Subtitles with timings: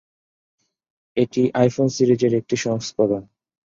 [1.17, 3.23] এটি আইফোন সিরিজের একটি সংস্করণ।